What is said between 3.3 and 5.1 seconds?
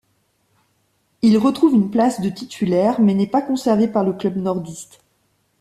conservé par le club nordiste.